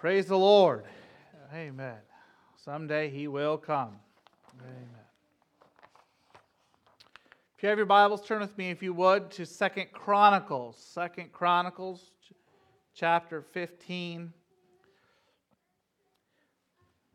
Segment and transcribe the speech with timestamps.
[0.00, 0.84] Praise the Lord.
[1.52, 1.96] Amen.
[2.54, 3.96] Someday he will come.
[4.60, 4.86] Amen.
[7.56, 10.76] If you have your Bibles, turn with me, if you would, to Second Chronicles.
[10.76, 12.12] Second Chronicles,
[12.94, 14.32] chapter 15.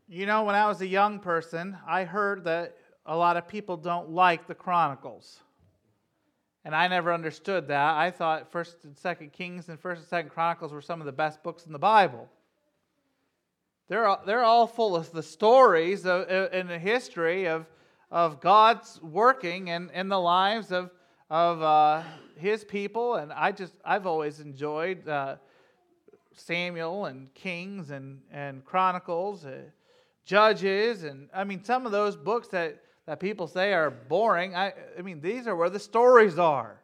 [0.10, 2.76] You know, when I was a young person, I heard that
[3.06, 5.40] a lot of people don't like the Chronicles.
[6.66, 7.96] And I never understood that.
[7.96, 11.14] I thought First and Second Kings and First and Second Chronicles were some of the
[11.14, 12.28] best books in the Bible.
[13.90, 17.66] They're all, they're all full of the stories of, in the history of,
[18.10, 20.90] of God's working in, in the lives of,
[21.30, 22.04] of uh,
[22.38, 25.38] His people, and I just I've always enjoyed uh,
[26.36, 29.62] Samuel and Kings and and Chronicles, uh,
[30.26, 34.56] Judges, and I mean some of those books that that people say are boring.
[34.56, 36.80] I I mean these are where the stories are.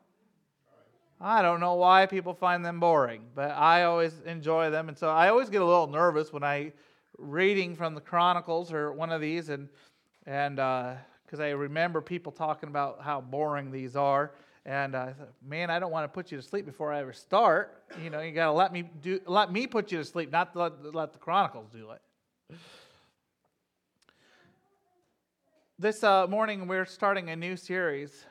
[1.22, 5.10] I don't know why people find them boring, but I always enjoy them, and so
[5.10, 6.74] I always get a little nervous when I
[7.20, 9.70] reading from the Chronicles or one of these, and
[10.26, 14.32] and because uh, I remember people talking about how boring these are,
[14.66, 17.14] and I thought, man, I don't want to put you to sleep before I ever
[17.14, 17.84] start.
[18.04, 20.56] You know, you got to let me do, let me put you to sleep, not
[20.56, 22.58] let, let the Chronicles do it.
[25.78, 28.26] This uh, morning we're starting a new series.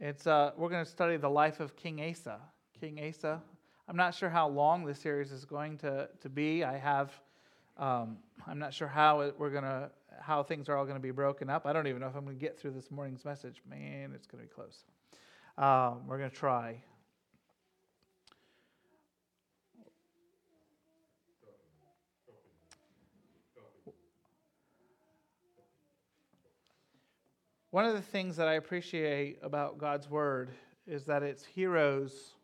[0.00, 2.38] It's uh, we're going to study the life of King Asa.
[2.78, 3.42] King Asa,
[3.88, 6.62] I'm not sure how long this series is going to, to be.
[6.62, 7.10] I have,
[7.78, 11.48] um, I'm not sure how it, we're to, how things are all to be broken
[11.48, 11.64] up.
[11.64, 13.62] I don't even know if I'm to get through this morning's message.
[13.66, 14.84] Man, it's to be close.
[15.56, 16.82] Um, we're to try.
[27.70, 30.50] One of the things that I appreciate about God's Word
[30.86, 32.34] is that its heroes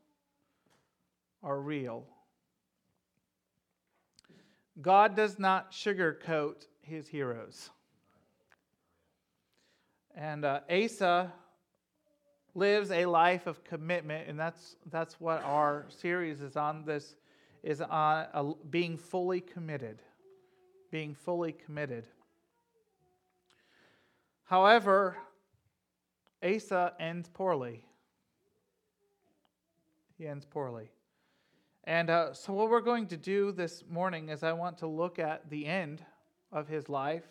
[1.44, 2.04] are real.
[4.80, 7.70] God does not sugarcoat his heroes.
[10.16, 11.32] And uh, Asa
[12.54, 16.84] lives a life of commitment, and that's, that's what our series is on.
[16.84, 17.16] This
[17.62, 20.00] is on uh, being fully committed.
[20.90, 22.06] Being fully committed.
[24.44, 25.16] However,
[26.42, 27.84] Asa ends poorly.
[30.16, 30.90] He ends poorly.
[31.86, 35.18] And uh, so, what we're going to do this morning is I want to look
[35.18, 36.02] at the end
[36.50, 37.24] of his life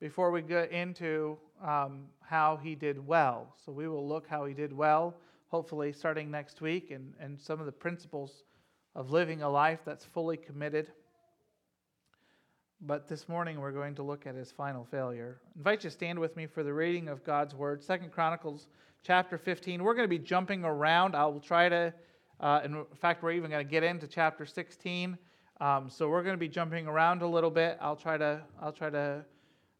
[0.00, 3.54] before we get into um, how he did well.
[3.62, 5.14] So, we will look how he did well,
[5.48, 8.44] hopefully, starting next week, and, and some of the principles
[8.94, 10.90] of living a life that's fully committed.
[12.80, 15.40] But this morning we're going to look at his final failure.
[15.54, 17.82] I invite you to stand with me for the reading of God's word.
[17.82, 18.68] Second Chronicles
[19.02, 19.82] chapter 15.
[19.82, 21.14] We're going to be jumping around.
[21.14, 21.92] I will try to
[22.40, 25.18] uh, in fact, we're even going to get into chapter 16.
[25.60, 27.78] Um, so we're going to be jumping around a little bit.
[27.80, 29.24] I'll try to I'll try to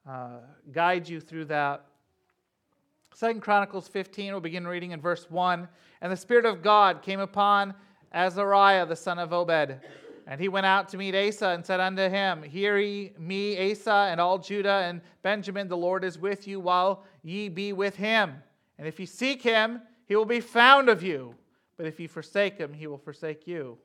[0.09, 0.39] uh,
[0.73, 1.85] guide you through that.
[3.15, 4.33] Second Chronicles 15.
[4.33, 5.69] We'll begin reading in verse one.
[6.01, 7.75] And the Spirit of God came upon
[8.13, 9.81] Azariah the son of Oded,
[10.27, 14.09] and he went out to meet Asa and said unto him, Hear ye me, Asa,
[14.11, 15.69] and all Judah and Benjamin.
[15.69, 18.35] The Lord is with you, while ye be with him.
[18.79, 21.35] And if ye seek him, he will be found of you.
[21.79, 23.79] But if you forsake him, he will forsake you.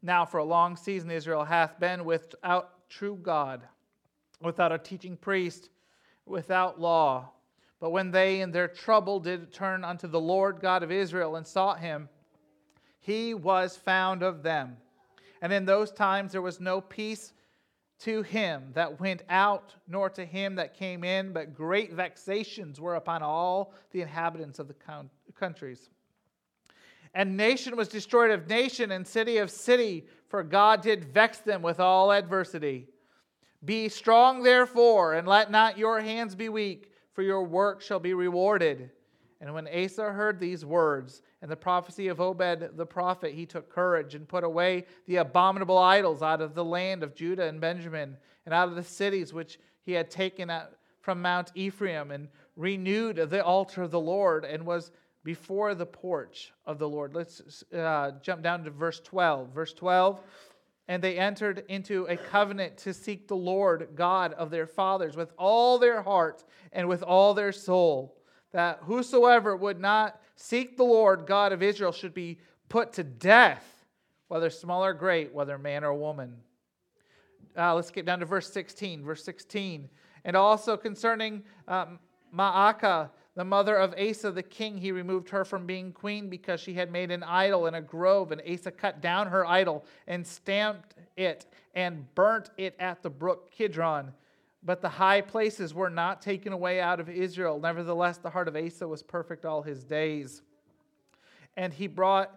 [0.00, 3.62] Now, for a long season, Israel hath been without true God,
[4.40, 5.68] without a teaching priest,
[6.24, 7.32] without law.
[7.80, 11.46] But when they in their trouble did turn unto the Lord God of Israel and
[11.46, 12.08] sought him,
[13.00, 14.76] he was found of them.
[15.42, 17.32] And in those times there was no peace
[18.00, 22.94] to him that went out, nor to him that came in, but great vexations were
[22.94, 24.74] upon all the inhabitants of the
[25.34, 25.90] countries.
[27.14, 31.62] And nation was destroyed of nation, and city of city, for God did vex them
[31.62, 32.88] with all adversity.
[33.64, 38.14] Be strong, therefore, and let not your hands be weak, for your work shall be
[38.14, 38.90] rewarded.
[39.40, 43.70] And when Asa heard these words and the prophecy of Oded the prophet, he took
[43.70, 48.16] courage and put away the abominable idols out of the land of Judah and Benjamin,
[48.44, 50.50] and out of the cities which he had taken
[51.00, 54.90] from Mount Ephraim, and renewed the altar of the Lord, and was
[55.26, 57.12] before the porch of the Lord.
[57.12, 59.52] Let's uh, jump down to verse 12.
[59.52, 60.20] Verse 12.
[60.86, 65.32] And they entered into a covenant to seek the Lord God of their fathers with
[65.36, 68.16] all their heart and with all their soul,
[68.52, 72.38] that whosoever would not seek the Lord God of Israel should be
[72.68, 73.84] put to death,
[74.28, 76.36] whether small or great, whether man or woman.
[77.58, 79.04] Uh, let's get down to verse 16.
[79.04, 79.88] Verse 16.
[80.24, 81.98] And also concerning um,
[83.36, 86.90] The mother of Asa the king, he removed her from being queen because she had
[86.90, 91.44] made an idol in a grove, and Asa cut down her idol and stamped it
[91.74, 94.12] and burnt it at the brook Kidron.
[94.62, 97.60] But the high places were not taken away out of Israel.
[97.60, 100.40] Nevertheless, the heart of Asa was perfect all his days.
[101.58, 102.34] And he brought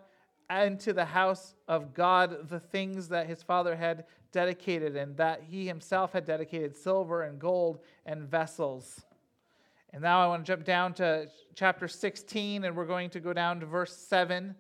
[0.50, 4.04] into the house of God the things that his father had
[4.34, 9.06] dedicated, and that he himself had dedicated silver and gold and vessels.
[9.92, 13.34] And now I want to jump down to chapter 16, and we're going to go
[13.34, 14.56] down to verse 7.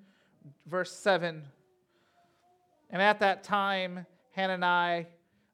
[0.65, 1.43] Verse 7.
[2.89, 4.05] And at that time,
[4.35, 5.05] Hanani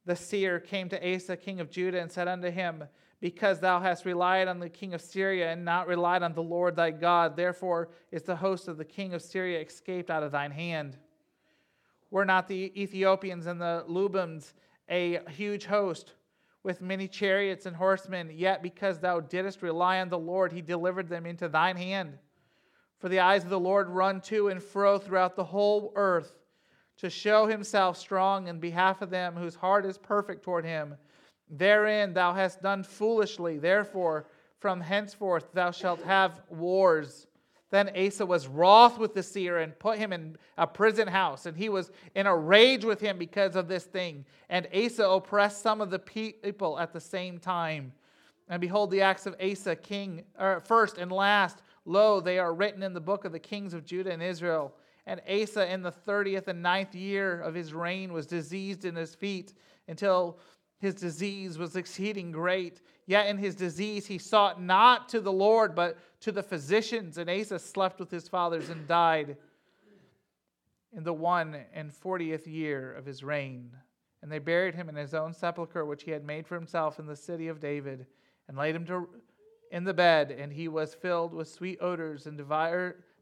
[0.05, 2.83] the seer came to Asa, king of Judah, and said unto him,
[3.19, 6.75] Because thou hast relied on the king of Syria and not relied on the Lord
[6.75, 10.51] thy God, therefore is the host of the king of Syria escaped out of thine
[10.51, 10.97] hand.
[12.11, 14.53] Were not the Ethiopians and the Lubims
[14.89, 16.13] a huge host?
[16.65, 21.07] With many chariots and horsemen, yet because thou didst rely on the Lord, he delivered
[21.07, 22.17] them into thine hand.
[22.97, 26.39] For the eyes of the Lord run to and fro throughout the whole earth
[26.97, 30.95] to show himself strong in behalf of them whose heart is perfect toward him.
[31.49, 33.59] Therein thou hast done foolishly.
[33.59, 34.27] Therefore,
[34.57, 37.27] from henceforth thou shalt have wars.
[37.71, 41.57] Then Asa was wroth with the seer and put him in a prison house, and
[41.57, 44.25] he was in a rage with him because of this thing.
[44.49, 47.91] And Asa oppressed some of the people at the same time.
[48.47, 52.83] And behold, the acts of Asa, king, er, first and last, lo, they are written
[52.83, 54.73] in the book of the kings of Judah and Israel.
[55.07, 59.15] And Asa, in the thirtieth and ninth year of his reign, was diseased in his
[59.15, 59.53] feet
[59.87, 60.39] until
[60.79, 62.81] his disease was exceeding great.
[63.07, 67.17] Yet in his disease he sought not to the Lord, but to the physicians.
[67.17, 69.37] And Asa slept with his fathers and died
[70.95, 73.71] in the one and fortieth year of his reign.
[74.21, 77.05] And they buried him in his own sepulchre, which he had made for himself in
[77.05, 78.07] the city of David,
[78.47, 79.07] and laid him to,
[79.71, 80.31] in the bed.
[80.31, 82.41] And he was filled with sweet odors and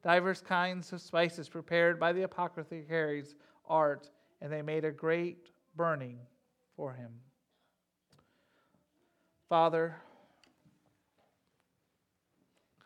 [0.02, 3.36] divers kinds of spices prepared by the apothecary's
[3.68, 4.12] art.
[4.42, 6.20] And they made a great burning
[6.78, 7.12] for him.
[9.50, 9.96] Father,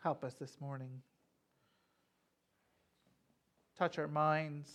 [0.02, 1.02] help us this morning.
[3.78, 4.70] Touch our minds,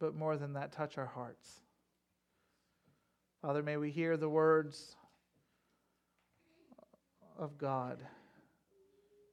[0.00, 1.60] but more than that, touch our hearts.
[3.42, 4.96] Father, may we hear the words
[7.38, 7.98] of God.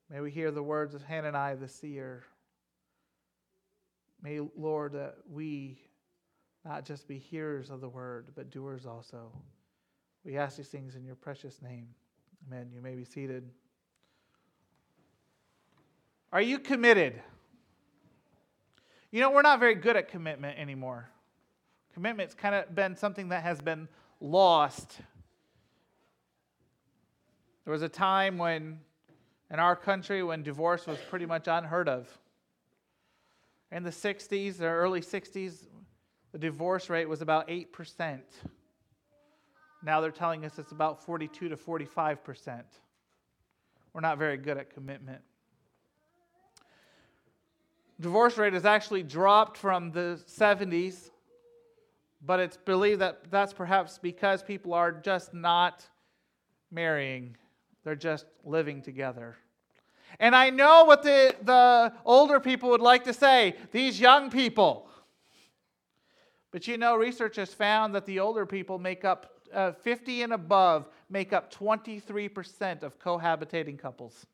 [0.09, 2.25] May we hear the words of Hanani the seer.
[4.21, 5.79] May, Lord, that we
[6.65, 9.31] not just be hearers of the word, but doers also.
[10.23, 11.87] We ask these things in your precious name.
[12.47, 12.69] Amen.
[12.73, 13.49] You may be seated.
[16.31, 17.21] Are you committed?
[19.11, 21.09] You know, we're not very good at commitment anymore.
[21.93, 23.89] Commitment's kind of been something that has been
[24.21, 24.99] lost.
[27.65, 28.79] There was a time when,
[29.49, 32.17] in our country, when divorce was pretty much unheard of.
[33.71, 35.67] In the 60s, the early 60s,
[36.31, 38.19] the divorce rate was about 8%.
[39.83, 42.61] Now they're telling us it's about 42 to 45%.
[43.93, 45.21] We're not very good at commitment.
[47.99, 51.11] Divorce rate has actually dropped from the 70s,
[52.25, 55.85] but it's believed that that's perhaps because people are just not
[56.71, 57.35] marrying,
[57.83, 59.35] they're just living together.
[60.19, 64.87] And I know what the, the older people would like to say these young people.
[66.51, 70.33] But you know, research has found that the older people make up uh, 50 and
[70.33, 74.25] above make up 23% of cohabitating couples.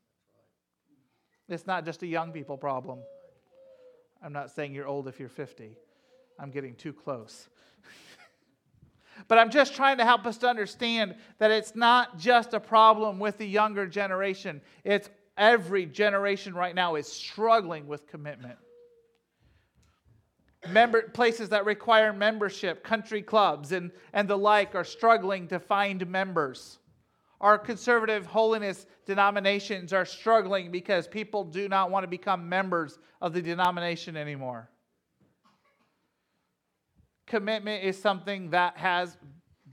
[1.48, 3.00] It's not just a young people problem.
[4.22, 5.76] I'm not saying you're old if you're 50.
[6.38, 7.48] I'm getting too close.
[9.28, 13.18] but I'm just trying to help us to understand that it's not just a problem
[13.18, 14.60] with the younger generation.
[14.84, 18.58] It's every generation right now is struggling with commitment
[20.66, 26.06] member, places that require membership, country clubs and, and the like, are struggling to find
[26.06, 26.78] members.
[27.40, 33.32] Our conservative holiness denominations are struggling because people do not want to become members of
[33.32, 34.68] the denomination anymore.
[37.26, 39.16] Commitment is something that has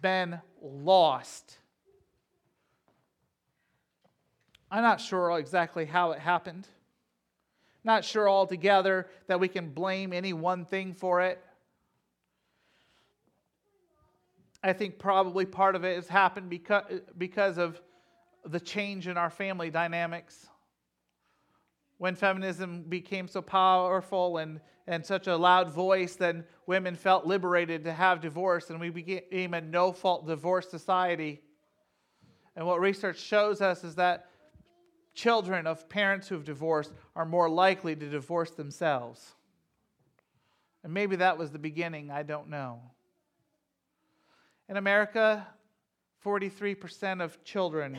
[0.02, 1.58] been lost.
[4.70, 6.68] I'm not sure exactly how it happened.
[7.86, 11.40] Not sure altogether that we can blame any one thing for it.
[14.64, 16.84] I think probably part of it has happened because,
[17.16, 17.80] because of
[18.44, 20.48] the change in our family dynamics.
[22.00, 27.84] When feminism became so powerful and, and such a loud voice, then women felt liberated
[27.84, 31.42] to have divorce, and we became a no fault divorce society.
[32.56, 34.30] And what research shows us is that
[35.16, 39.34] children of parents who've divorced are more likely to divorce themselves.
[40.84, 42.82] And maybe that was the beginning, I don't know.
[44.70, 45.48] In America,
[46.24, 47.98] 43% of children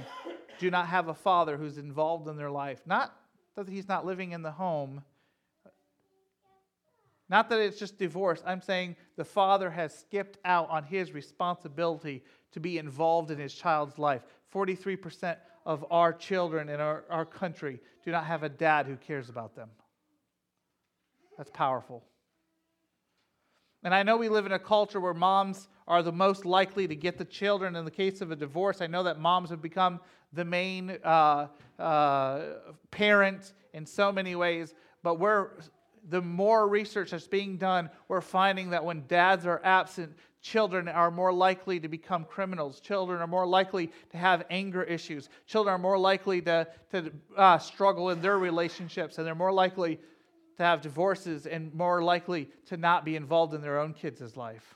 [0.58, 2.80] do not have a father who's involved in their life.
[2.86, 3.14] Not
[3.56, 5.02] that he's not living in the home,
[7.28, 8.42] not that it's just divorce.
[8.46, 13.52] I'm saying the father has skipped out on his responsibility to be involved in his
[13.52, 14.22] child's life.
[14.54, 19.28] 43% of our children in our, our country do not have a dad who cares
[19.28, 19.68] about them.
[21.36, 22.04] That's powerful.
[23.82, 26.96] And I know we live in a culture where moms are the most likely to
[26.96, 27.76] get the children.
[27.76, 30.00] In the case of a divorce, I know that moms have become
[30.32, 32.40] the main uh, uh,
[32.90, 34.74] parent in so many ways.
[35.02, 35.50] But we're,
[36.08, 41.10] the more research that's being done, we're finding that when dads are absent, children are
[41.10, 42.80] more likely to become criminals.
[42.80, 45.28] Children are more likely to have anger issues.
[45.46, 49.98] Children are more likely to, to uh, struggle in their relationships, and they're more likely
[50.56, 54.74] to have divorces and more likely to not be involved in their own kids' life.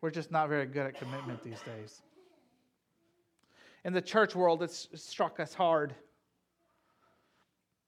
[0.00, 2.02] We're just not very good at commitment these days.
[3.84, 5.94] In the church world, it's struck us hard.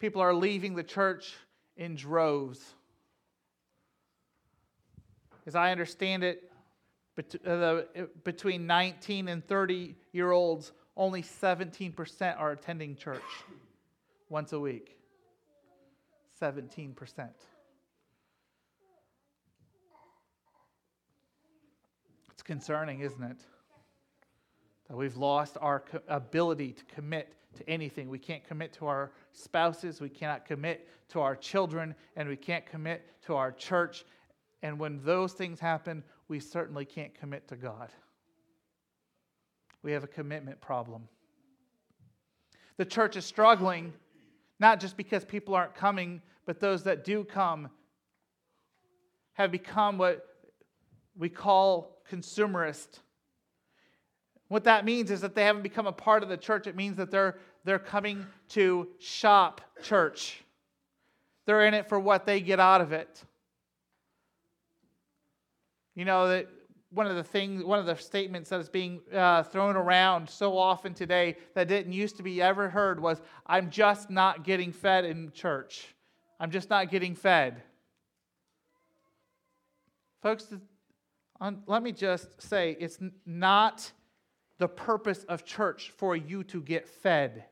[0.01, 1.35] People are leaving the church
[1.77, 2.75] in droves.
[5.47, 6.51] As I understand it,
[7.47, 7.83] uh,
[8.25, 13.23] between 19 and 30 year olds only 17% are attending church
[14.31, 14.97] once a week.
[16.41, 17.29] 17%.
[22.33, 23.37] It's concerning, isn't it?
[24.89, 28.09] That we've lost our ability to commit to anything.
[28.09, 32.65] We can't commit to our spouses, we cannot commit to our children, and we can't
[32.67, 34.05] commit to our church.
[34.63, 37.91] And when those things happen, we certainly can't commit to God
[39.83, 41.09] we have a commitment problem.
[42.77, 43.93] The church is struggling,
[44.59, 47.69] not just because people aren't coming, but those that do come
[49.35, 50.27] have become what
[51.17, 53.01] we call consumerist.
[54.51, 56.67] What that means is that they haven't become a part of the church.
[56.67, 60.43] It means that they're, they're coming to shop church.
[61.47, 63.23] They're in it for what they get out of it.
[65.95, 66.49] You know, that
[66.91, 70.59] one of the things, one of the statements that is being uh, thrown around so
[70.59, 75.05] often today that didn't used to be ever heard was, I'm just not getting fed
[75.05, 75.95] in church.
[76.41, 77.63] I'm just not getting fed.
[80.21, 80.53] Folks,
[81.67, 83.93] let me just say it's not
[84.61, 87.45] the purpose of church for you to get fed.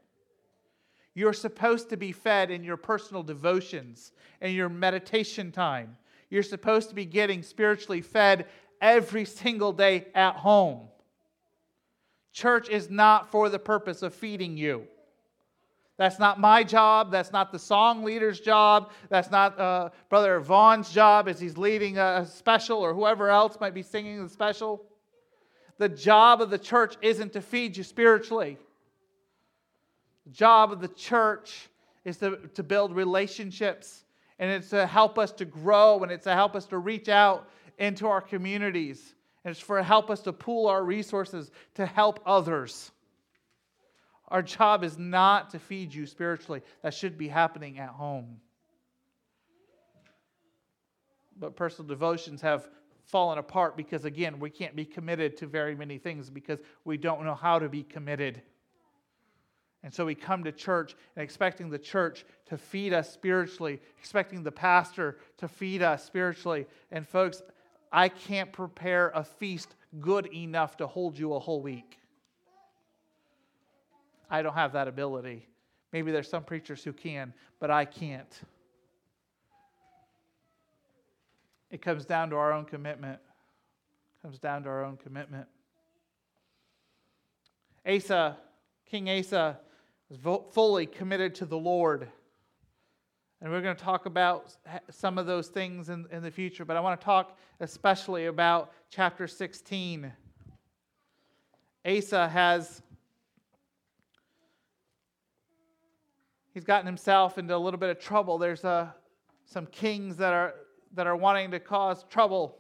[1.15, 4.13] You're supposed to be fed in your personal devotions
[4.43, 5.97] and your meditation time.
[6.31, 8.47] You're supposed to be getting spiritually fed
[8.81, 10.87] every single day at home.
[12.33, 14.85] Church is not for the purpose of feeding you.
[15.97, 17.11] That's not my job.
[17.11, 18.93] That's not the song leader's job.
[19.09, 23.75] That's not uh, Brother Vaughn's job as he's leading a special or whoever else might
[23.75, 24.85] be singing the special.
[25.79, 28.59] The job of the church isn't to feed you spiritually.
[30.27, 31.69] The job of the church
[32.05, 34.05] is to, to build relationships
[34.39, 37.49] and it's to help us to grow and it's to help us to reach out
[37.79, 39.15] into our communities.
[39.45, 42.91] And it's for help us to pool our resources to help others.
[44.29, 46.63] Our job is not to feed you spiritually.
[46.83, 48.41] That should be happening at home.
[51.39, 52.69] But personal devotions have
[53.09, 57.25] fallen apart because, again, we can't be committed to very many things because we don't
[57.25, 58.43] know how to be committed.
[59.83, 64.43] And so we come to church and expecting the church to feed us spiritually, expecting
[64.43, 66.67] the pastor to feed us spiritually.
[66.91, 67.43] And folks,
[67.91, 71.99] I can't prepare a feast good enough to hold you a whole week.
[74.31, 75.49] I don't have that ability.
[75.93, 78.29] Maybe there's some preachers who can, but I can't.
[81.71, 83.21] It comes down to our own commitment.
[83.21, 85.47] It comes down to our own commitment.
[87.87, 88.37] Asa,
[88.91, 89.59] King Asa,
[90.09, 90.19] was
[90.53, 92.09] fully committed to the Lord.
[93.41, 94.57] And we're going to talk about
[94.91, 98.73] some of those things in, in the future, but I want to talk especially about
[98.91, 100.13] chapter 16.
[101.85, 102.83] Asa has
[106.53, 108.39] he's gotten himself into a little bit of trouble.
[108.39, 108.89] There's uh,
[109.45, 110.55] some kings that are
[110.95, 112.57] that are wanting to cause trouble.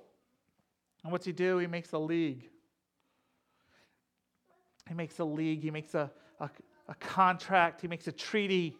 [1.02, 1.58] And what's he do?
[1.58, 2.48] He makes a league.
[4.88, 6.48] He makes a league, he makes a, a,
[6.88, 8.74] a contract, he makes a treaty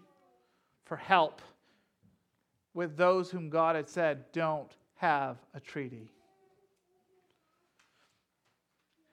[0.84, 1.42] for help
[2.72, 6.10] with those whom God had said don't have a treaty.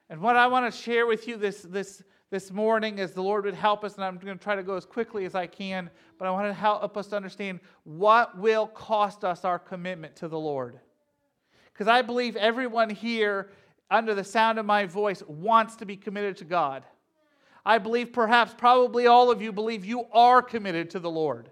[0.09, 3.45] And what I want to share with you this, this, this morning as the Lord
[3.45, 5.89] would help us, and I'm going to try to go as quickly as I can,
[6.17, 10.27] but I want to help us to understand what will cost us our commitment to
[10.27, 10.79] the Lord.
[11.71, 13.51] Because I believe everyone here,
[13.91, 16.83] under the sound of my voice, wants to be committed to God.
[17.65, 21.51] I believe perhaps, probably all of you believe you are committed to the Lord.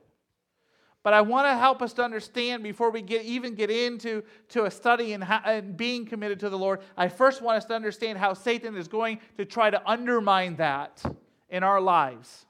[1.04, 4.66] But I want to help us to understand before we get, even get into to
[4.66, 6.80] a study and, and being committed to the Lord.
[6.96, 11.04] I first want us to understand how Satan is going to try to undermine that
[11.50, 12.46] in our lives.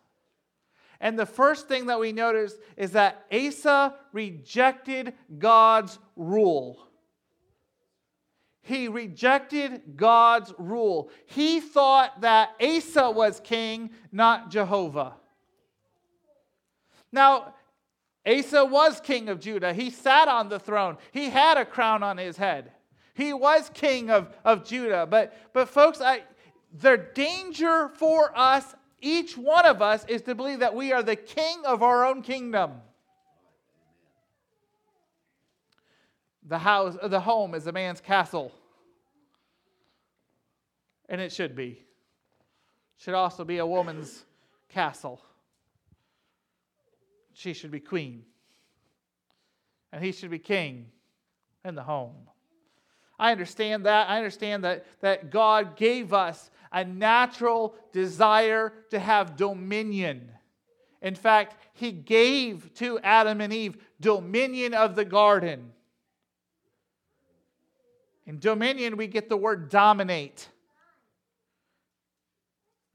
[1.01, 6.87] And the first thing that we notice is that Asa rejected God's rule.
[8.61, 11.09] He rejected God's rule.
[11.25, 15.15] He thought that Asa was king, not Jehovah.
[17.11, 17.55] Now,
[18.25, 19.73] Asa was king of Judah.
[19.73, 22.71] He sat on the throne, he had a crown on his head.
[23.13, 25.05] He was king of, of Judah.
[25.05, 26.23] But, but folks, I,
[26.79, 31.15] the danger for us, each one of us, is to believe that we are the
[31.15, 32.71] king of our own kingdom.
[36.45, 38.51] The house, the home is a man's castle.
[41.07, 41.83] And it should be.
[42.97, 44.23] Should also be a woman's
[44.69, 45.21] castle
[47.33, 48.23] she should be queen.
[49.91, 50.87] And he should be king
[51.65, 52.15] in the home.
[53.19, 54.09] I understand that.
[54.09, 60.31] I understand that, that God gave us a natural desire to have dominion.
[61.01, 65.71] In fact, he gave to Adam and Eve dominion of the garden.
[68.25, 70.47] In dominion, we get the word dominate.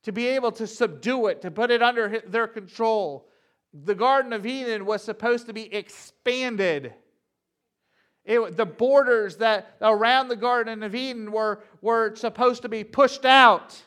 [0.04, 3.27] To be able to subdue it, to put it under their control,
[3.84, 6.94] the Garden of Eden was supposed to be expanded.
[8.24, 13.24] It, the borders that around the Garden of Eden were, were supposed to be pushed
[13.24, 13.82] out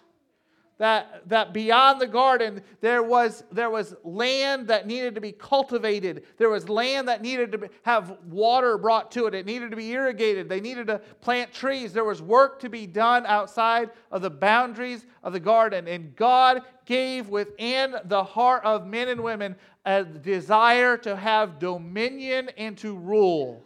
[0.81, 6.23] that, that beyond the garden there was, there was land that needed to be cultivated.
[6.37, 9.35] There was land that needed to be, have water brought to it.
[9.35, 10.49] It needed to be irrigated.
[10.49, 11.93] They needed to plant trees.
[11.93, 15.87] There was work to be done outside of the boundaries of the garden.
[15.87, 22.49] And God gave within the heart of men and women a desire to have dominion
[22.57, 23.63] and to rule.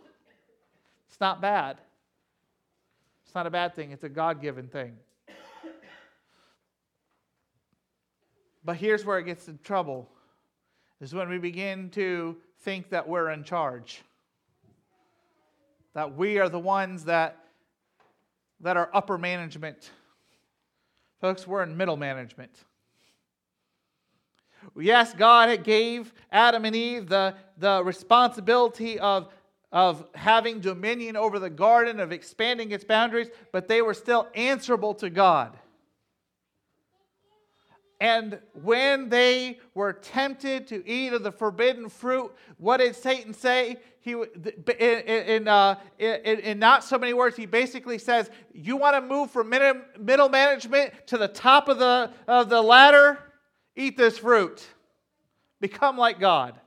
[1.09, 1.77] It's not bad.
[3.25, 4.97] It's not a bad thing, it's a God given thing.
[8.65, 10.09] But here's where it gets in trouble
[10.99, 14.01] is when we begin to think that we're in charge.
[15.93, 17.37] That we are the ones that,
[18.61, 19.91] that are upper management.
[21.21, 22.51] Folks, we're in middle management.
[24.77, 29.29] Yes, God gave Adam and Eve the, the responsibility of,
[29.71, 34.93] of having dominion over the garden, of expanding its boundaries, but they were still answerable
[34.95, 35.57] to God.
[38.01, 43.77] And when they were tempted to eat of the forbidden fruit, what did Satan say?
[44.01, 44.25] He, in,
[44.77, 49.31] in, uh, in, in not so many words, he basically says, You want to move
[49.31, 53.19] from middle management to the top of the, of the ladder?
[53.75, 54.65] Eat this fruit.
[55.59, 56.59] Become like God.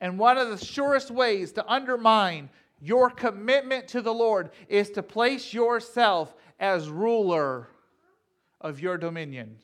[0.00, 5.02] And one of the surest ways to undermine your commitment to the Lord is to
[5.02, 7.68] place yourself as ruler
[8.60, 9.56] of your dominion.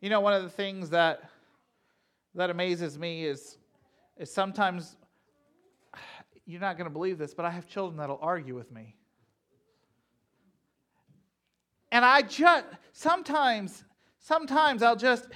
[0.00, 1.30] You know, one of the things that
[2.34, 3.58] that amazes me is
[4.16, 4.96] is sometimes
[6.46, 8.94] you're not going to believe this, but I have children that'll argue with me.
[11.90, 13.84] And I just sometimes
[14.18, 15.26] sometimes I'll just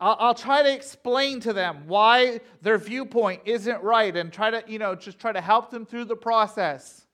[0.00, 4.64] I'll, I'll, try to explain to them why their viewpoint isn't right and try to,
[4.66, 7.06] you know, just try to help them through the process.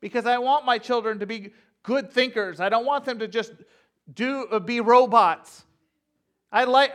[0.00, 1.52] Because I want my children to be
[1.84, 2.58] good thinkers.
[2.58, 3.52] I don't want them to just
[4.12, 5.64] do be robots.
[6.50, 6.92] I like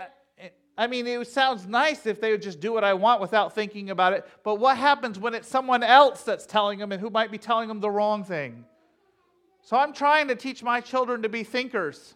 [0.77, 3.89] I mean, it sounds nice if they would just do what I want without thinking
[3.89, 7.31] about it, but what happens when it's someone else that's telling them and who might
[7.31, 8.65] be telling them the wrong thing?
[9.61, 12.13] So I'm trying to teach my children to be thinkers.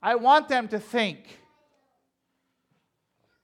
[0.00, 1.40] I want them to think.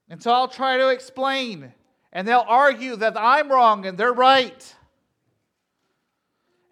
[0.09, 1.73] And so I'll try to explain.
[2.13, 4.75] And they'll argue that I'm wrong and they're right.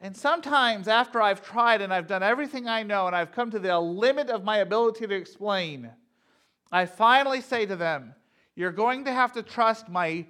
[0.00, 3.58] And sometimes, after I've tried and I've done everything I know and I've come to
[3.58, 5.90] the limit of my ability to explain,
[6.70, 8.14] I finally say to them,
[8.54, 10.26] You're going to have to trust my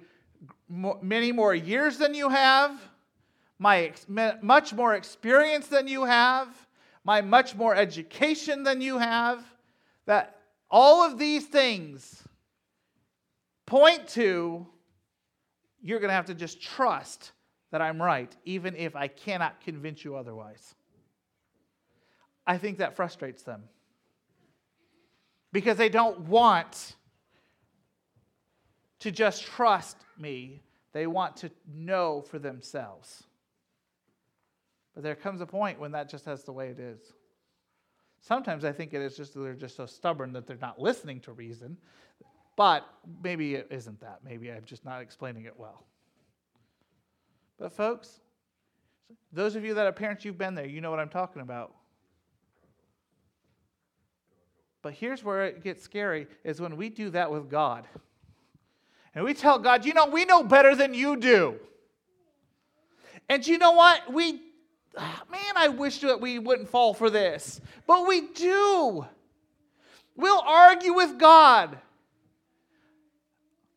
[0.67, 2.79] many more years than you have,
[3.59, 3.91] my
[4.41, 6.47] much more experience than you have,
[7.03, 9.43] my much more education than you have,
[10.05, 12.23] that all of these things
[13.71, 14.67] Point to
[15.81, 17.31] you're going to have to just trust
[17.71, 20.75] that I'm right, even if I cannot convince you otherwise.
[22.45, 23.63] I think that frustrates them
[25.51, 26.95] because they don't want
[28.99, 30.61] to just trust me,
[30.93, 33.23] they want to know for themselves.
[34.93, 36.99] But there comes a point when that just has the way it is.
[38.19, 41.19] Sometimes I think it is just that they're just so stubborn that they're not listening
[41.21, 41.77] to reason.
[42.55, 42.85] But
[43.23, 44.19] maybe it isn't that.
[44.23, 45.85] Maybe I'm just not explaining it well.
[47.57, 48.19] But, folks,
[49.31, 50.67] those of you that are parents, you've been there.
[50.67, 51.73] You know what I'm talking about.
[54.81, 57.85] But here's where it gets scary is when we do that with God.
[59.13, 61.55] And we tell God, you know, we know better than you do.
[63.29, 64.11] And you know what?
[64.11, 64.41] We,
[64.97, 67.61] ah, man, I wish that we wouldn't fall for this.
[67.85, 69.05] But we do.
[70.15, 71.77] We'll argue with God.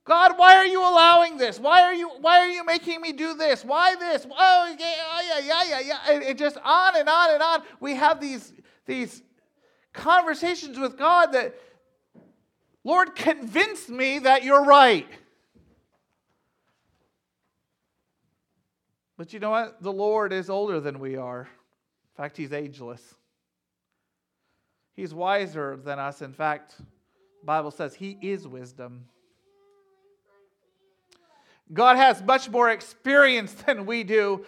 [0.04, 1.58] God, why are you allowing this?
[1.58, 3.64] Why are you why are you making me do this?
[3.64, 4.26] Why this?
[4.30, 6.20] Oh yeah, yeah, yeah, yeah, yeah.
[6.20, 7.62] It just on and on and on.
[7.80, 8.52] We have these
[8.84, 9.22] these
[9.94, 11.54] conversations with God that
[12.84, 15.08] Lord convince me that you're right.
[19.16, 19.82] But you know what?
[19.82, 21.42] The Lord is older than we are.
[21.42, 23.14] In fact, He's ageless.
[24.94, 26.20] He's wiser than us.
[26.20, 29.06] In fact, the Bible says He is wisdom.
[31.72, 34.44] God has much more experience than we do.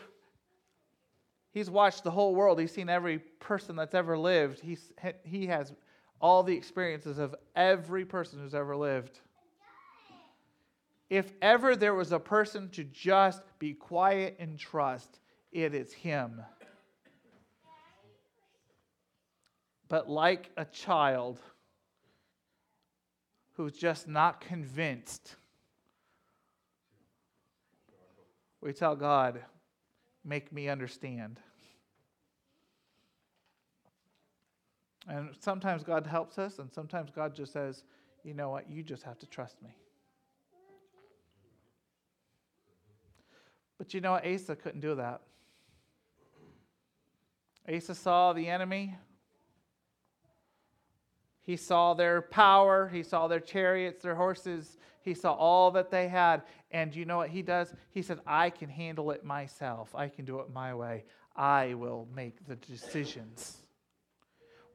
[1.57, 2.61] He's watched the whole world.
[2.61, 4.61] He's seen every person that's ever lived.
[4.61, 4.93] He's,
[5.25, 5.73] he has
[6.21, 9.21] all the experiences of every person who's ever lived
[11.09, 15.21] if ever there was a person to just be quiet and trust,
[15.53, 16.43] it is him.
[19.89, 21.39] But like a child
[23.53, 25.37] who's just not convinced,
[28.61, 29.41] we tell God,
[30.25, 31.39] make me understand.
[35.09, 37.85] And sometimes God helps us, and sometimes God just says,
[38.25, 39.77] you know what, you just have to trust me.
[43.79, 44.27] But you know what?
[44.27, 45.21] Asa couldn't do that.
[47.73, 48.97] Asa saw the enemy.
[51.43, 52.89] He saw their power.
[52.89, 54.79] He saw their chariots, their horses.
[55.03, 56.43] He saw all that they had.
[56.73, 57.73] And you know what he does?
[57.91, 59.95] He said, I can handle it myself.
[59.95, 61.05] I can do it my way.
[61.37, 63.59] I will make the decisions.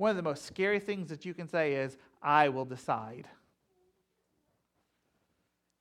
[0.02, 3.28] One of the most scary things that you can say is, I will decide.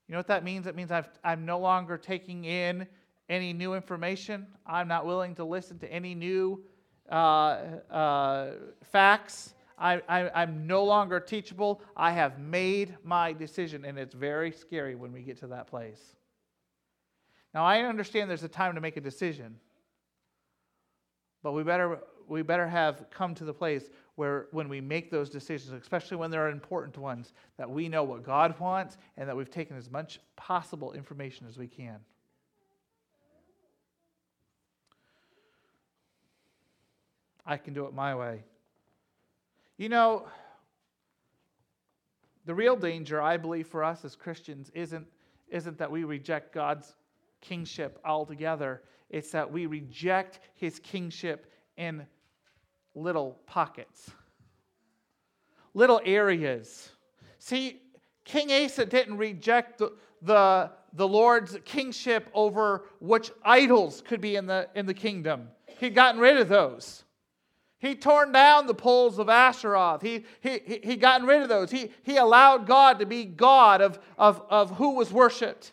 [0.07, 0.67] You know what that means?
[0.67, 2.87] It means i am no longer taking in
[3.31, 4.47] any new information.
[4.67, 6.63] I'm not willing to listen to any new
[7.11, 7.15] uh,
[7.91, 8.51] uh,
[8.93, 9.55] facts.
[9.79, 11.81] I, I, I'm no longer teachable.
[11.97, 16.15] I have made my decision, and it's very scary when we get to that place.
[17.55, 19.57] Now, I understand there's a time to make a decision,
[21.43, 22.01] but we better,
[22.31, 26.31] we better have come to the place where when we make those decisions, especially when
[26.31, 30.21] they're important ones, that we know what God wants and that we've taken as much
[30.37, 31.97] possible information as we can.
[37.45, 38.45] I can do it my way.
[39.77, 40.27] You know,
[42.45, 45.07] the real danger, I believe, for us as Christians isn't,
[45.49, 46.95] isn't that we reject God's
[47.41, 52.07] kingship altogether, it's that we reject his kingship in
[52.95, 54.11] little pockets,
[55.75, 56.91] little areas.
[57.39, 57.81] See,
[58.25, 64.47] King Asa didn't reject the, the, the Lord's kingship over which idols could be in
[64.47, 65.49] the, in the kingdom.
[65.79, 67.05] He'd gotten rid of those.
[67.79, 70.03] He torn down the poles of Asheroth.
[70.03, 71.71] He, he, he, he gotten rid of those.
[71.71, 75.73] He, he allowed God to be God of, of, of who was worshiped.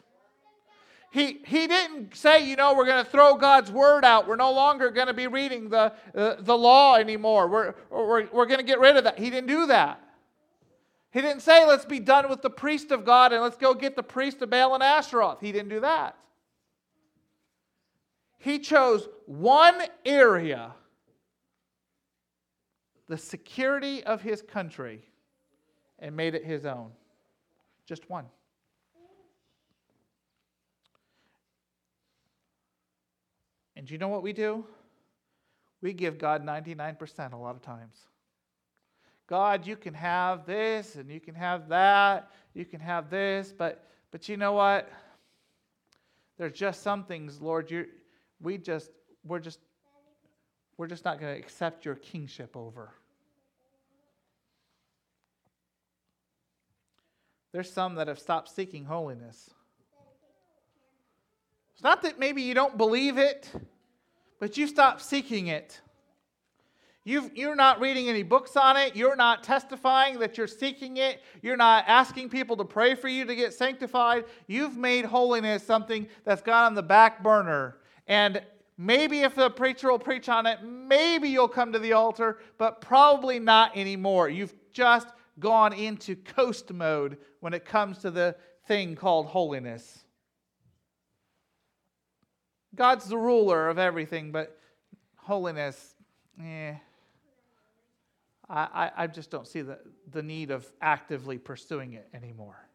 [1.17, 4.27] He, he didn't say, you know, we're going to throw God's word out.
[4.27, 7.47] We're no longer going to be reading the, uh, the law anymore.
[7.47, 9.17] We're, we're, we're going to get rid of that.
[9.17, 9.99] He didn't do that.
[11.09, 13.95] He didn't say, let's be done with the priest of God and let's go get
[13.95, 15.41] the priest of Baal and Asheroth.
[15.41, 16.15] He didn't do that.
[18.37, 20.75] He chose one area
[23.07, 25.01] the security of his country
[25.97, 26.91] and made it his own.
[27.87, 28.25] Just one.
[33.77, 34.65] And you know what we do?
[35.81, 37.95] We give God 99% a lot of times.
[39.27, 43.83] God, you can have this and you can have that, you can have this, but
[44.09, 44.89] but you know what?
[46.37, 47.87] There's just some things, Lord, you
[48.41, 48.89] we just
[49.23, 49.59] we're just
[50.77, 52.91] we're just not going to accept your kingship over.
[57.57, 59.49] there's some that have stopped seeking holiness.
[61.77, 63.51] It's not that maybe you don't believe it,
[64.39, 65.79] but you stop seeking it.
[67.03, 68.95] you you're not reading any books on it.
[68.95, 71.21] You're not testifying that you're seeking it.
[71.43, 74.25] You're not asking people to pray for you to get sanctified.
[74.47, 77.77] You've made holiness something that's gone on the back burner.
[78.07, 78.41] And
[78.79, 82.81] maybe if the preacher will preach on it, maybe you'll come to the altar, but
[82.81, 84.29] probably not anymore.
[84.29, 85.09] You've just
[85.39, 88.35] gone into coast mode when it comes to the
[88.67, 90.05] thing called holiness.
[92.77, 94.57] God's the ruler of everything, but
[95.17, 95.95] holiness,
[96.41, 96.75] eh.
[98.49, 99.77] I, I just don't see the,
[100.11, 102.65] the need of actively pursuing it anymore.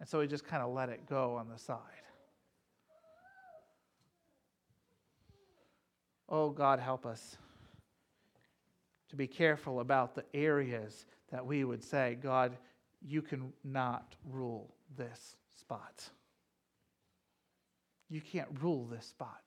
[0.00, 1.76] And so we just kind of let it go on the side.
[6.30, 7.36] Oh, God, help us
[9.10, 12.56] to be careful about the areas that we would say, God,
[13.06, 16.08] you cannot rule this spot.
[18.08, 19.42] You can't rule this spot.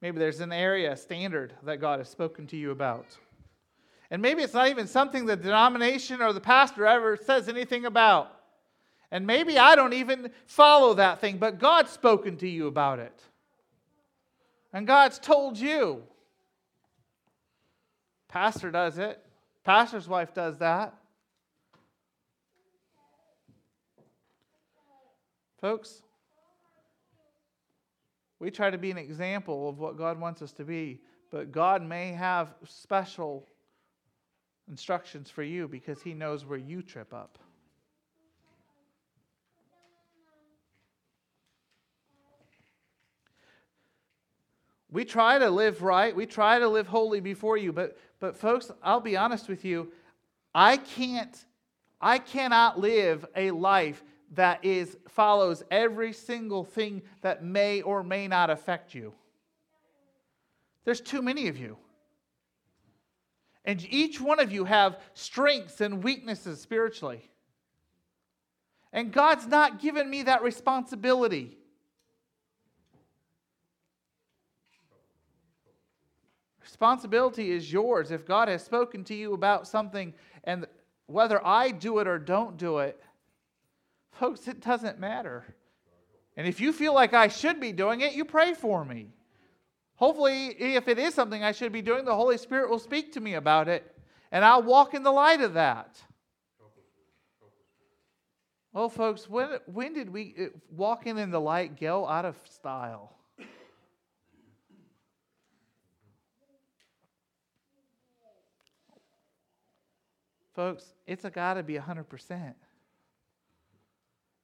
[0.00, 3.06] Maybe there's an area, standard that God has spoken to you about.
[4.10, 8.30] And maybe it's not even something the denomination or the pastor ever says anything about.
[9.10, 13.22] And maybe I don't even follow that thing, but God's spoken to you about it.
[14.72, 16.02] And God's told you.
[18.28, 19.24] Pastor does it.
[19.64, 20.94] Pastor's wife does that.
[25.64, 26.02] Folks,
[28.38, 31.00] we try to be an example of what God wants us to be,
[31.30, 33.48] but God may have special
[34.68, 37.38] instructions for you because He knows where you trip up.
[44.92, 48.70] We try to live right, we try to live holy before you, but but folks,
[48.82, 49.92] I'll be honest with you,
[50.54, 51.42] I can't
[52.02, 58.26] I cannot live a life that is follows every single thing that may or may
[58.28, 59.12] not affect you.
[60.84, 61.76] There's too many of you.
[63.64, 67.30] And each one of you have strengths and weaknesses spiritually.
[68.92, 71.56] And God's not given me that responsibility.
[76.62, 78.10] Responsibility is yours.
[78.10, 80.12] If God has spoken to you about something,
[80.44, 80.66] and
[81.06, 83.00] whether I do it or don't do it,
[84.14, 85.44] Folks, it doesn't matter.
[86.36, 89.08] And if you feel like I should be doing it, you pray for me.
[89.96, 93.20] Hopefully, if it is something I should be doing, the Holy Spirit will speak to
[93.20, 93.96] me about it,
[94.32, 95.96] and I'll walk in the light of that.
[98.72, 103.12] Well, folks, when, when did we uh, walking in the light go out of style?
[110.54, 112.54] Folks, it's got to be 100%.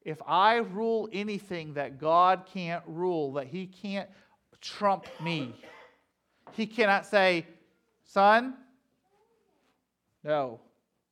[0.04, 4.08] If I rule anything that God can't rule, that He can't
[4.60, 5.54] trump me,
[6.52, 7.46] He cannot say,
[8.04, 8.54] Son,
[10.24, 10.60] no,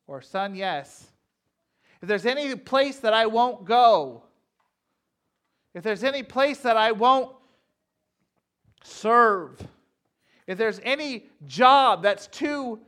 [0.07, 1.07] or Son, yes.
[2.01, 4.23] If there's any place that I won't go,
[5.73, 7.35] if there's any place that I won't
[8.83, 9.61] serve,
[10.47, 12.79] if there's any job that's too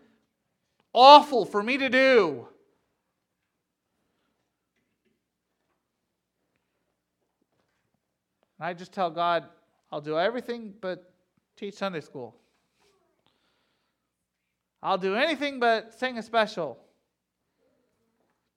[0.94, 2.48] awful for me to do,
[8.62, 9.46] And I just tell God,
[9.92, 11.12] I'll do everything but
[11.58, 12.36] teach Sunday school.
[14.84, 16.78] I'll do anything but sing a special.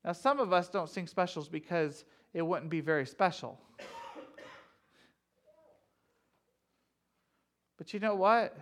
[0.04, 3.58] Now, some of us don't sing specials because it wouldn't be very special.
[7.78, 8.54] But you know what?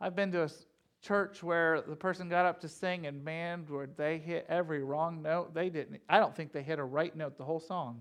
[0.00, 0.50] I've been to a
[1.02, 5.20] church where the person got up to sing and man, where they hit every wrong
[5.20, 5.52] note.
[5.52, 6.00] They didn't.
[6.08, 8.00] I don't think they hit a right note the whole song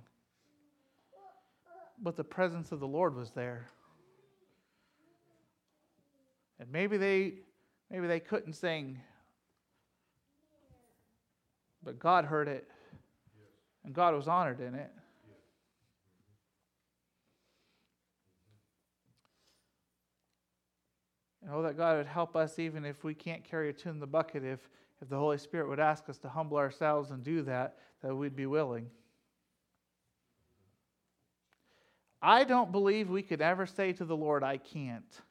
[2.01, 3.67] but the presence of the Lord was there.
[6.59, 7.33] And maybe they
[7.89, 8.99] maybe they couldn't sing.
[11.83, 12.69] But God heard it.
[13.85, 14.91] And God was honored in it.
[21.41, 23.99] And oh, that God would help us even if we can't carry a tune in
[23.99, 24.69] the bucket, if,
[25.01, 28.35] if the Holy Spirit would ask us to humble ourselves and do that, that we'd
[28.35, 28.87] be willing.
[32.21, 35.21] I don't believe we could ever say to the Lord, I can't,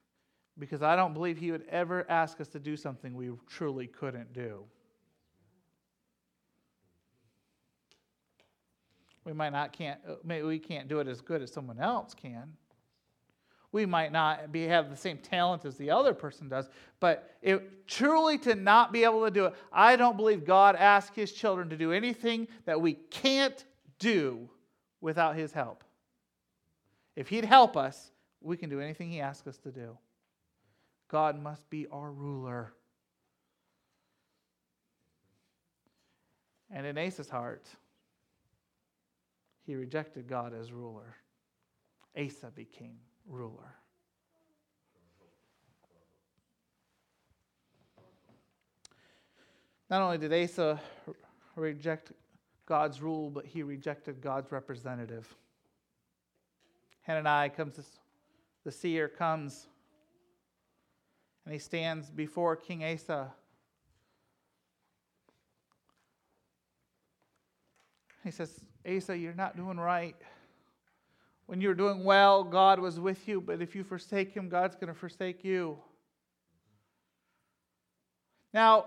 [0.59, 4.33] because I don't believe He would ever ask us to do something we truly couldn't
[4.33, 4.65] do.
[9.25, 12.15] We might not can't uh, maybe we can't do it as good as someone else
[12.15, 12.51] can.
[13.73, 17.87] We might not be have the same talent as the other person does, but it,
[17.87, 21.69] truly to not be able to do it, I don't believe God asks His children
[21.69, 23.63] to do anything that we can't
[23.99, 24.49] do
[25.03, 25.85] without His help.
[27.19, 29.99] If He'd help us, we can do anything He asks us to do.
[31.09, 32.73] God must be our ruler.
[36.71, 37.67] And in Asa's heart,
[39.67, 41.17] he rejected God as ruler.
[42.17, 43.75] Asa became ruler.
[49.91, 50.81] Not only did Asa
[51.57, 52.13] reject
[52.65, 55.35] God's rule, but he rejected God's representative.
[57.09, 57.81] Hananiah comes,
[58.65, 59.67] the seer comes,
[61.47, 63.33] and he stands before King Asa.
[68.23, 70.17] He says, Asa, you're not doing right.
[71.47, 74.75] When you were doing well, God was with you, but if you forsake him, God's
[74.75, 75.79] going to forsake you.
[78.53, 78.85] Now,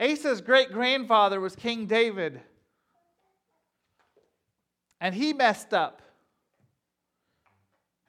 [0.00, 2.40] Asa's great grandfather was King David,
[5.00, 6.02] and he messed up.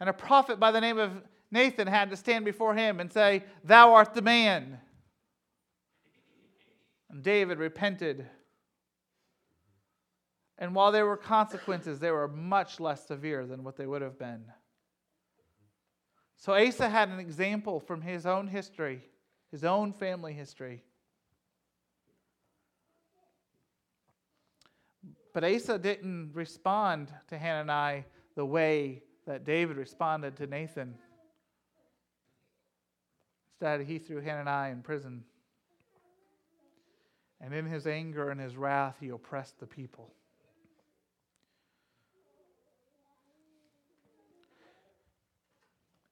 [0.02, 1.12] And a prophet by the name of
[1.52, 4.80] Nathan had to stand before him and say, Thou art the man.
[7.12, 8.26] And David repented.
[10.58, 14.18] And while there were consequences, they were much less severe than what they would have
[14.18, 14.44] been.
[16.38, 19.04] So Asa had an example from his own history,
[19.52, 20.82] his own family history.
[25.32, 28.04] But Asa didn't respond to Hananiah
[28.36, 30.96] the way that David responded to Nathan.
[33.54, 35.24] Instead, he threw Hananiah in prison.
[37.40, 40.14] And in his anger and his wrath, he oppressed the people.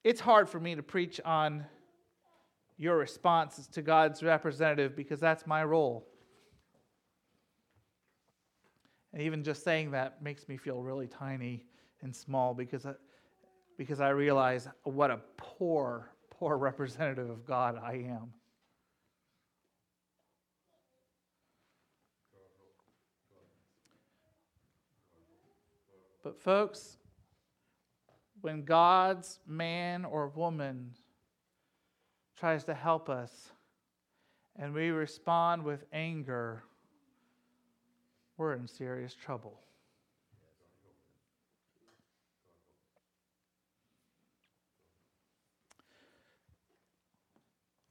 [0.02, 1.64] it's hard for me to preach on
[2.76, 6.06] your responses to God's representative because that's my role.
[9.12, 11.64] And even just saying that makes me feel really tiny
[12.02, 12.94] and small because I,
[13.76, 18.32] because I realize what a poor, poor representative of God I am.
[26.22, 26.98] But, folks,
[28.42, 30.90] when God's man or woman
[32.38, 33.52] tries to help us
[34.56, 36.64] and we respond with anger,
[38.36, 39.60] we're in serious trouble.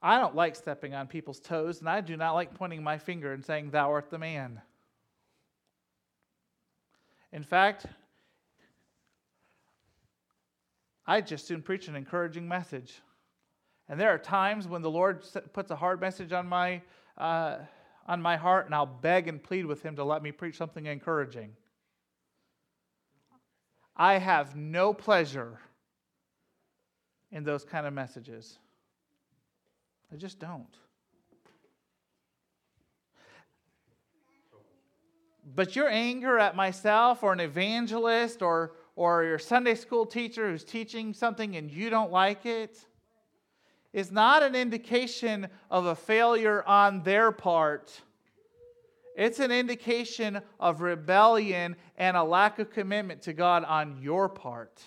[0.02, 3.34] I don't like stepping on people's toes, and I do not like pointing my finger
[3.34, 4.62] and saying, Thou art the man.
[7.32, 7.86] In fact,
[11.06, 13.02] I just soon preach an encouraging message.
[13.90, 16.82] And there are times when the Lord puts a hard message on my,
[17.18, 17.58] uh,
[18.08, 20.86] on my heart, and I'll beg and plead with Him to let me preach something
[20.86, 21.52] encouraging.
[23.98, 25.60] I have no pleasure
[27.32, 28.60] in those kind of messages.
[30.12, 30.76] I just don't.
[35.56, 40.64] But your anger at myself or an evangelist or, or your Sunday school teacher who's
[40.64, 42.86] teaching something and you don't like it
[43.92, 48.02] is not an indication of a failure on their part.
[49.16, 54.82] It's an indication of rebellion and a lack of commitment to God on your part.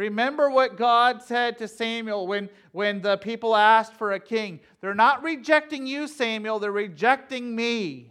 [0.00, 4.60] Remember what God said to Samuel when, when the people asked for a king.
[4.80, 8.10] They're not rejecting you, Samuel, they're rejecting me.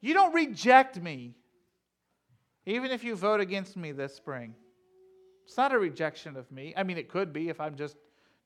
[0.00, 1.36] You don't reject me
[2.66, 4.52] even if you vote against me this spring.
[5.44, 6.74] It's not a rejection of me.
[6.76, 7.96] I mean, it could be if I'm just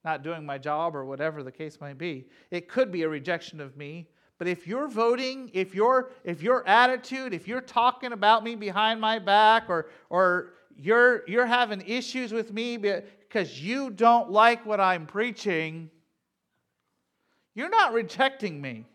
[0.05, 2.27] not doing my job or whatever the case might be.
[2.51, 4.07] It could be a rejection of me.
[4.41, 8.99] But if you're voting, if your if your attitude, if you're talking about me behind
[8.99, 14.81] my back or or you're you're having issues with me because you don't like what
[14.81, 15.91] I'm preaching,
[17.55, 18.87] you're not rejecting me.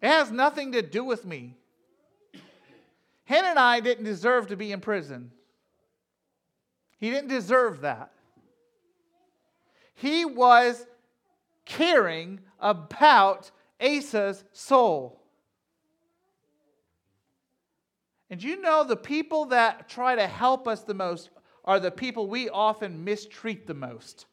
[0.00, 1.56] It has nothing to do with me.
[3.24, 5.32] Hanani didn't deserve to be in prison.
[7.00, 8.12] He didn't deserve that.
[9.96, 10.86] He was
[11.64, 15.20] caring about Asa's soul.
[18.30, 21.28] And you know, the people that try to help us the most
[21.64, 24.26] are the people we often mistreat the most.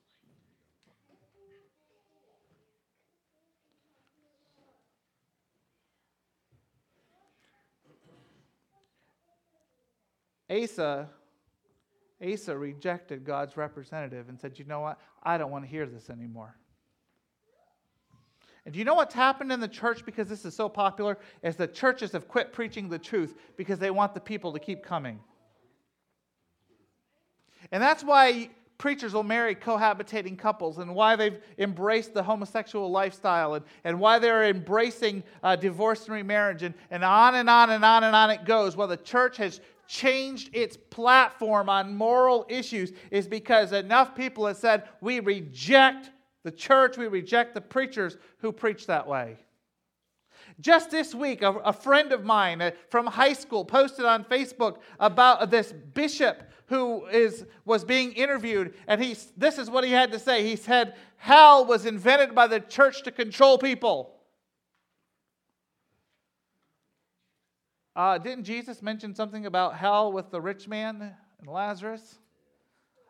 [10.50, 11.10] Asa,
[12.22, 15.00] Asa rejected God's representative and said, You know what?
[15.24, 16.56] I don't want to hear this anymore.
[18.66, 21.18] And do you know what's happened in the church because this is so popular?
[21.42, 24.84] Is the churches have quit preaching the truth because they want the people to keep
[24.84, 25.20] coming.
[27.72, 33.54] And that's why preachers will marry cohabitating couples and why they've embraced the homosexual lifestyle
[33.54, 37.86] and, and why they're embracing uh, divorce and remarriage and, and on and on and
[37.86, 38.76] on and on it goes.
[38.76, 44.58] Well, the church has changed its platform on moral issues is because enough people have
[44.58, 46.10] said, we reject
[46.44, 49.38] the church, we reject the preachers who preach that way.
[50.60, 54.78] Just this week, a, a friend of mine uh, from high school posted on Facebook
[55.00, 60.12] about this bishop who is, was being interviewed, and he, this is what he had
[60.12, 60.48] to say.
[60.48, 64.16] He said, Hell was invented by the church to control people.
[67.96, 72.20] Uh, didn't Jesus mention something about hell with the rich man and Lazarus?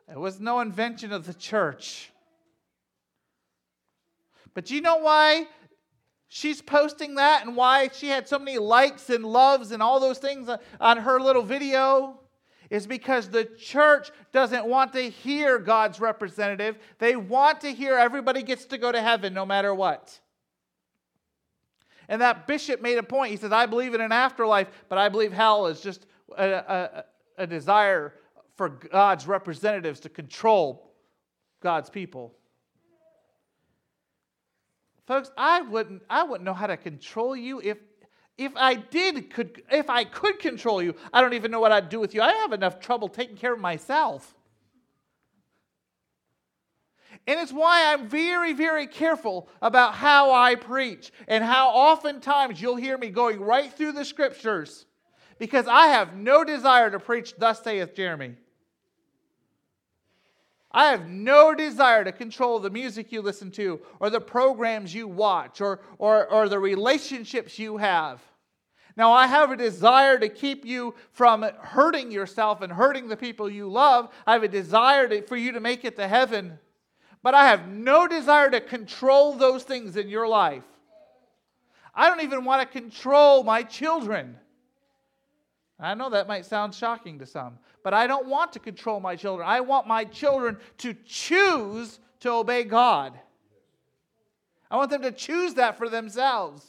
[0.09, 2.11] It was no invention of the church.
[4.53, 5.47] But you know why
[6.27, 10.17] she's posting that and why she had so many likes and loves and all those
[10.17, 10.49] things
[10.79, 12.17] on her little video?
[12.69, 16.77] Is because the church doesn't want to hear God's representative.
[16.99, 20.17] They want to hear everybody gets to go to heaven no matter what.
[22.07, 23.31] And that bishop made a point.
[23.31, 26.05] He says, I believe in an afterlife, but I believe hell is just
[26.37, 28.13] a, a, a desire
[28.55, 30.93] for God's representatives to control
[31.61, 32.35] God's people.
[35.11, 37.77] Folks, I wouldn't, I wouldn't know how to control you if,
[38.37, 40.95] if I did, could, if I could control you.
[41.11, 42.21] I don't even know what I'd do with you.
[42.21, 44.33] I have enough trouble taking care of myself.
[47.27, 52.77] And it's why I'm very, very careful about how I preach and how oftentimes you'll
[52.77, 54.85] hear me going right through the scriptures
[55.39, 58.37] because I have no desire to preach, Thus saith Jeremy.
[60.73, 65.07] I have no desire to control the music you listen to or the programs you
[65.07, 68.21] watch or, or, or the relationships you have.
[68.95, 73.49] Now, I have a desire to keep you from hurting yourself and hurting the people
[73.49, 74.09] you love.
[74.27, 76.59] I have a desire to, for you to make it to heaven.
[77.23, 80.63] But I have no desire to control those things in your life.
[81.93, 84.37] I don't even want to control my children.
[85.81, 89.15] I know that might sound shocking to some, but I don't want to control my
[89.15, 89.47] children.
[89.49, 93.19] I want my children to choose to obey God.
[94.69, 96.65] I want them to choose that for themselves.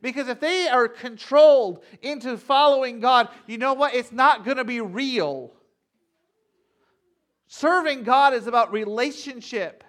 [0.00, 3.94] Because if they are controlled into following God, you know what?
[3.94, 5.52] It's not going to be real.
[7.48, 9.82] Serving God is about relationship,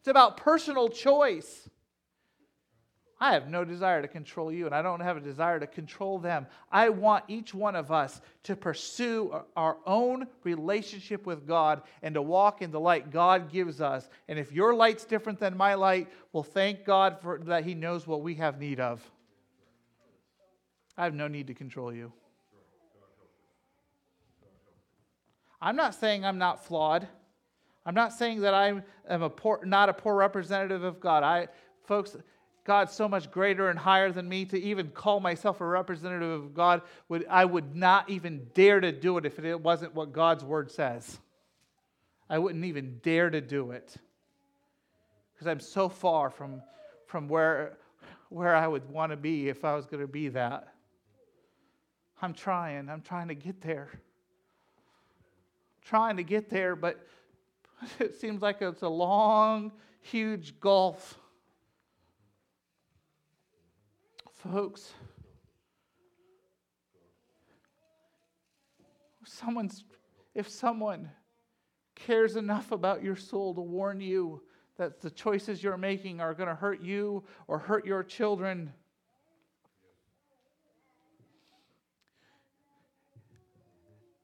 [0.00, 1.61] it's about personal choice.
[3.22, 6.18] I have no desire to control you, and I don't have a desire to control
[6.18, 6.44] them.
[6.72, 12.20] I want each one of us to pursue our own relationship with God and to
[12.20, 14.08] walk in the light God gives us.
[14.26, 18.08] And if your light's different than my light, well, thank God for that He knows
[18.08, 19.00] what we have need of.
[20.98, 22.12] I have no need to control you.
[25.60, 27.06] I'm not saying I'm not flawed.
[27.86, 31.22] I'm not saying that I am a poor, not a poor representative of God.
[31.22, 31.46] I,
[31.84, 32.16] folks,
[32.64, 36.54] God's so much greater and higher than me to even call myself a representative of
[36.54, 36.82] God.
[37.08, 40.70] Would, I would not even dare to do it if it wasn't what God's word
[40.70, 41.18] says.
[42.30, 43.96] I wouldn't even dare to do it
[45.34, 46.62] because I'm so far from,
[47.06, 47.78] from where,
[48.28, 50.68] where I would want to be if I was going to be that.
[52.20, 52.88] I'm trying.
[52.88, 53.90] I'm trying to get there.
[55.84, 57.04] trying to get there, but
[57.98, 61.18] it seems like it's a long, huge gulf
[64.50, 64.92] Folks,
[69.24, 69.84] someone's,
[70.34, 71.10] if someone
[71.94, 74.42] cares enough about your soul to warn you
[74.78, 78.72] that the choices you're making are going to hurt you or hurt your children,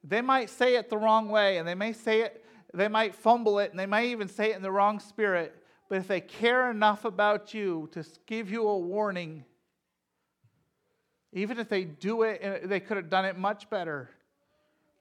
[0.03, 2.45] they might say it the wrong way and they may say it,
[2.75, 5.63] they might fumble it and they might even say it in the wrong spirit.
[5.89, 9.45] But if they care enough about you to give you a warning,
[11.33, 14.11] even if they do it, they could have done it much better.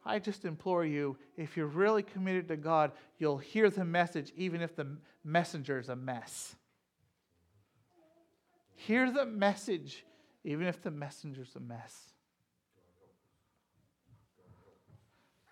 [0.06, 4.62] I just implore you, if you're really committed to God, you'll hear the message even
[4.62, 4.88] if the
[5.24, 6.56] messenger is a mess.
[8.76, 10.06] Hear the message
[10.44, 11.94] even if the messenger's a mess.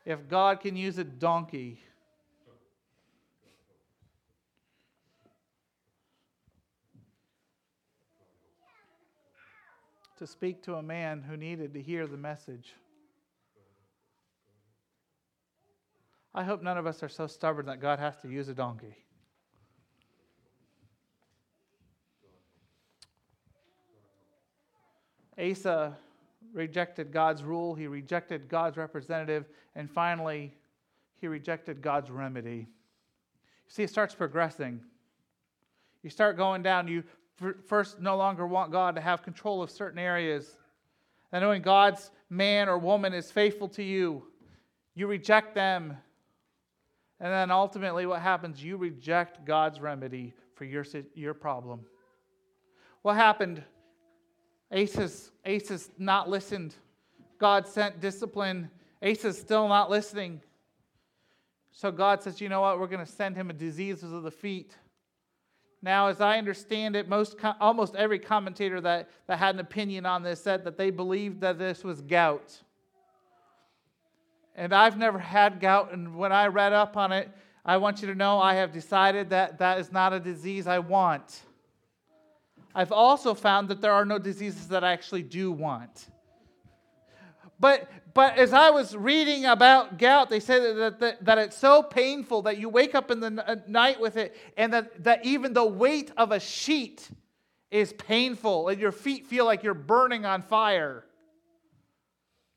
[0.05, 1.81] If God can use a donkey,
[10.25, 12.73] to speak to a man who needed to hear the message.
[16.33, 18.97] I hope none of us are so stubborn that God has to use a donkey.
[25.37, 25.95] Asa
[26.53, 29.45] rejected God's rule, he rejected God's representative,
[29.75, 30.55] and finally,
[31.21, 32.67] he rejected God's remedy.
[32.67, 32.67] You
[33.67, 34.81] see, it starts progressing.
[36.01, 36.87] You start going down.
[36.87, 37.03] You
[37.65, 40.57] first no longer want God to have control of certain areas.
[41.31, 44.23] And knowing God's man or woman is faithful to you,
[44.93, 45.97] you reject them.
[47.19, 48.63] And then ultimately, what happens?
[48.63, 51.81] You reject God's remedy for your, your problem.
[53.01, 53.63] What happened
[54.71, 56.75] Asa's, Asa's not listened.
[57.37, 58.69] God sent discipline.
[59.01, 60.41] Asa's still not listening.
[61.71, 62.79] So God says, you know what?
[62.79, 64.75] We're going to send him a diseases of the feet.
[65.85, 70.23] Now, as I understand it, most almost every commentator that, that had an opinion on
[70.23, 72.59] this said that they believed that this was gout.
[74.55, 77.29] And I've never had gout, and when I read up on it,
[77.63, 80.79] I want you to know I have decided that that is not a disease I
[80.79, 81.41] want.
[82.73, 86.07] I've also found that there are no diseases that I actually do want.
[87.59, 91.81] But, but as I was reading about gout, they say that, that, that it's so
[91.81, 95.53] painful that you wake up in the uh, night with it, and that, that even
[95.53, 97.09] the weight of a sheet
[97.71, 101.05] is painful, and your feet feel like you're burning on fire.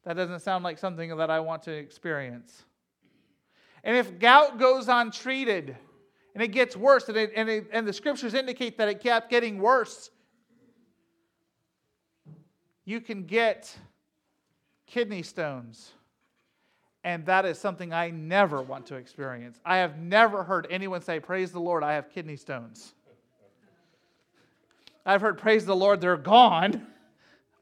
[0.05, 2.64] That doesn't sound like something that I want to experience.
[3.84, 5.76] And if gout goes untreated,
[6.34, 9.30] and it gets worse, and, it, and, it, and the scriptures indicate that it kept
[9.30, 10.11] getting worse.
[12.84, 13.76] You can get
[14.89, 15.93] kidney stones.
[17.05, 19.61] And that is something I never want to experience.
[19.64, 22.93] I have never heard anyone say, Praise the Lord, I have kidney stones.
[25.07, 26.86] I've heard, Praise the Lord, they're gone.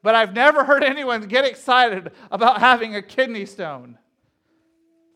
[0.03, 3.99] But I've never heard anyone get excited about having a kidney stone.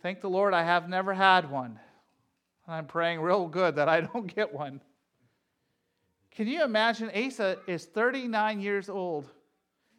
[0.03, 1.79] Thank the Lord, I have never had one.
[2.67, 4.81] And I'm praying real good that I don't get one.
[6.33, 7.11] Can you imagine?
[7.15, 9.27] Asa is 39 years old.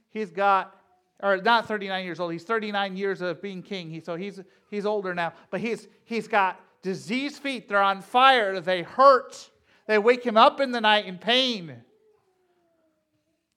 [0.09, 0.75] He's got,
[1.21, 3.89] or not 39 years old, he's 39 years of being king.
[3.89, 7.69] He, so he's, he's older now, but he's, he's got diseased feet.
[7.69, 8.59] They're on fire.
[8.59, 9.49] They hurt.
[9.87, 11.75] They wake him up in the night in pain.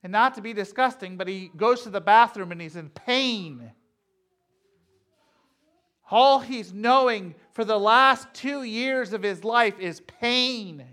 [0.02, 3.72] And not to be disgusting, but he goes to the bathroom and he's in pain.
[6.10, 10.84] All he's knowing for the last two years of his life is pain.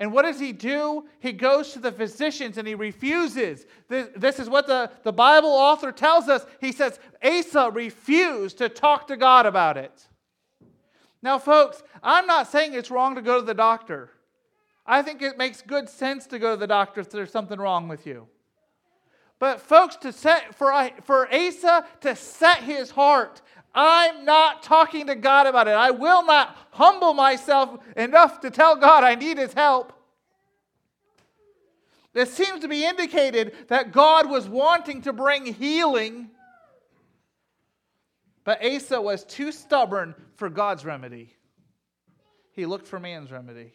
[0.00, 1.04] And what does he do?
[1.20, 3.66] He goes to the physicians and he refuses.
[3.88, 6.46] This, is what the, the Bible author tells us.
[6.58, 10.08] He says, Asa refused to talk to God about it.
[11.22, 14.08] Now, folks, I'm not saying it's wrong to go to the doctor.
[14.86, 17.86] I think it makes good sense to go to the doctor if there's something wrong
[17.86, 18.26] with you.
[19.38, 23.42] But folks, to set for, for Asa to set his heart,
[23.74, 25.74] I'm not talking to God about it.
[25.74, 29.92] I will not humble myself enough to tell God I need his help.
[32.12, 36.30] It seems to be indicated that God was wanting to bring healing,
[38.42, 41.36] but Asa was too stubborn for God's remedy.
[42.52, 43.72] He looked for man's remedy.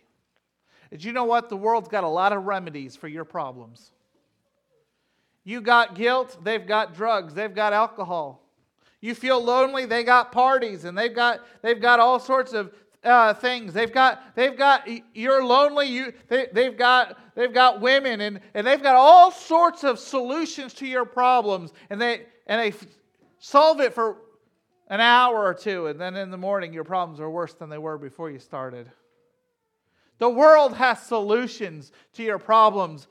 [0.91, 1.49] Did you know what?
[1.49, 3.91] The world's got a lot of remedies for your problems.
[5.45, 8.44] You got guilt, they've got drugs, they've got alcohol.
[9.05, 13.35] You feel lonely, they got parties and they've got they've got all sorts of uh,
[13.35, 13.71] things.
[13.71, 15.85] They've got they've got you're lonely.
[15.85, 20.73] You they, they've got they've got women and and they've got all sorts of solutions
[20.75, 22.75] to your problems and they and they
[23.37, 24.17] solve it for
[24.87, 27.77] an hour or two and then in the morning your problems are worse than they
[27.77, 28.91] were before you started.
[30.17, 33.05] The world has solutions to your problems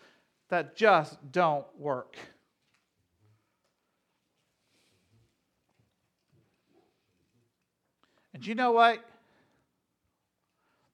[0.49, 2.17] that just don't work.
[8.45, 9.03] And you know what?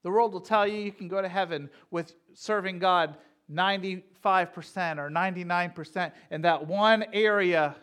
[0.03, 3.17] The world will tell you you can go to heaven with serving God
[3.51, 4.03] 95%
[4.97, 7.75] or 99% in that one area.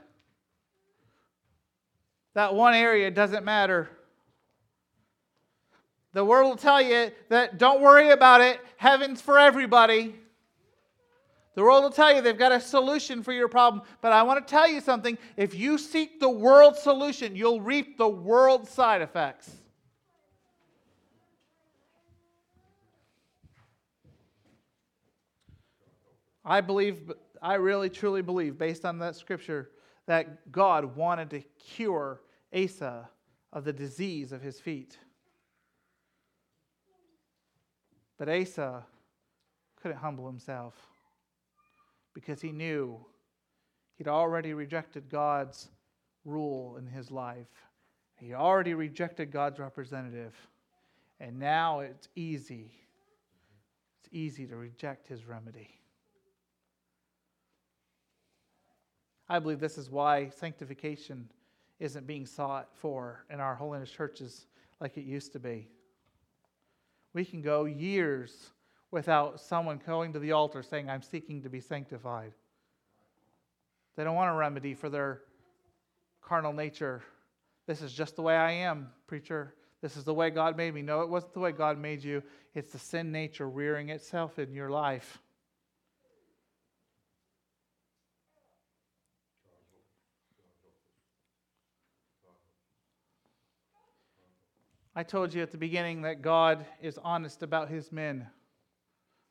[2.32, 3.90] That one area doesn't matter.
[6.14, 10.14] The world will tell you that don't worry about it, heaven's for everybody.
[11.58, 13.82] The world will tell you they've got a solution for your problem.
[14.00, 15.18] But I want to tell you something.
[15.36, 19.50] If you seek the world's solution, you'll reap the world's side effects.
[26.44, 27.10] I believe,
[27.42, 29.70] I really truly believe, based on that scripture,
[30.06, 32.20] that God wanted to cure
[32.54, 33.08] Asa
[33.52, 34.96] of the disease of his feet.
[38.16, 38.86] But Asa
[39.82, 40.76] couldn't humble himself
[42.18, 42.98] because he knew
[43.94, 45.68] he'd already rejected God's
[46.24, 47.46] rule in his life.
[48.16, 50.34] He already rejected God's representative.
[51.20, 52.72] And now it's easy.
[54.00, 55.70] It's easy to reject his remedy.
[59.28, 61.30] I believe this is why sanctification
[61.78, 64.48] isn't being sought for in our holiness churches
[64.80, 65.68] like it used to be.
[67.14, 68.50] We can go years
[68.90, 72.32] without someone going to the altar saying, I'm seeking to be sanctified.
[73.96, 75.22] They don't want a remedy for their
[76.22, 77.02] carnal nature.
[77.66, 79.54] This is just the way I am, preacher.
[79.82, 80.82] This is the way God made me.
[80.82, 82.22] No, it wasn't the way God made you.
[82.54, 85.18] It's the sin nature rearing itself in your life.
[94.98, 98.26] I told you at the beginning that God is honest about his men,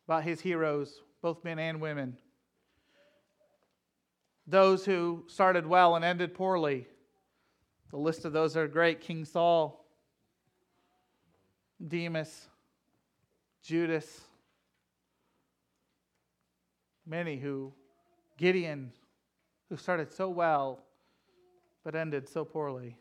[0.07, 2.17] about his heroes, both men and women.
[4.47, 6.87] Those who started well and ended poorly.
[7.91, 9.85] The list of those are great King Saul,
[11.85, 12.47] Demas,
[13.61, 14.21] Judas,
[17.05, 17.73] many who,
[18.37, 18.91] Gideon,
[19.69, 20.79] who started so well
[21.83, 22.97] but ended so poorly.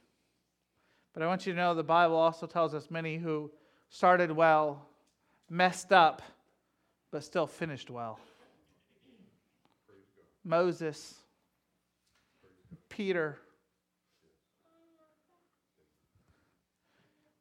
[1.12, 3.50] But I want you to know the Bible also tells us many who
[3.88, 4.86] started well,
[5.48, 6.22] messed up,
[7.16, 8.20] but still finished well.
[10.44, 11.14] Moses,
[12.90, 13.38] Peter,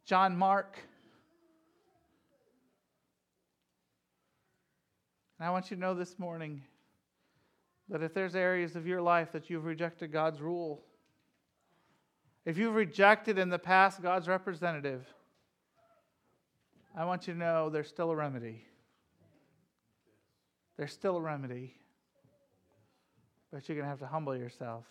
[0.05, 0.80] John Mark.
[5.38, 6.61] And I want you to know this morning
[7.89, 10.86] that if there's areas of your life that you've rejected God's rule,
[12.45, 15.05] if you've rejected in the past God's representative,
[16.95, 18.63] I want you to know there's still a remedy.
[20.78, 21.76] There's still a remedy.
[23.51, 24.86] But you're going to have to humble yourself.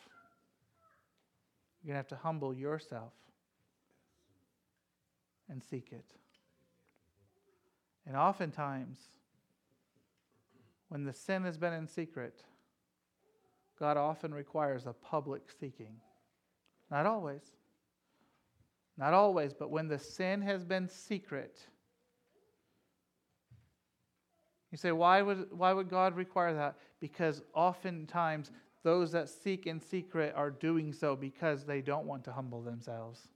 [1.82, 3.12] You're going to have to humble yourself
[5.50, 6.06] and seek it.
[8.06, 8.98] And oftentimes,
[10.88, 12.42] when the sin has been in secret,
[13.78, 15.96] God often requires a public seeking.
[16.90, 17.42] Not always.
[18.96, 21.58] Not always, but when the sin has been secret.
[24.74, 26.74] You say, why would, why would God require that?
[26.98, 28.50] Because oftentimes
[28.82, 33.28] those that seek in secret are doing so because they don't want to humble themselves.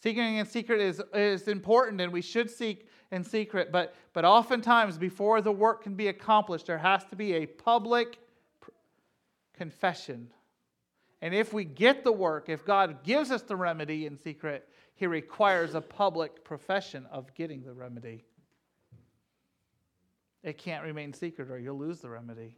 [0.00, 4.96] Seeking in secret is, is important, and we should seek in secret, but, but oftentimes,
[4.96, 8.20] before the work can be accomplished, there has to be a public
[9.54, 10.28] confession.
[11.20, 15.08] And if we get the work, if God gives us the remedy in secret, He
[15.08, 18.22] requires a public profession of getting the remedy.
[20.44, 22.54] It can't remain secret, or you'll lose the remedy.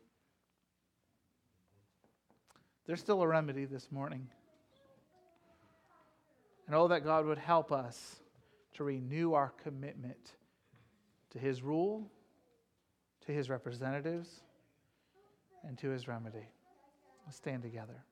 [2.85, 4.27] There's still a remedy this morning.
[6.67, 8.17] And oh, that God would help us
[8.75, 10.33] to renew our commitment
[11.31, 12.11] to His rule,
[13.25, 14.41] to His representatives,
[15.63, 16.49] and to His remedy.
[17.25, 18.05] Let's stand together.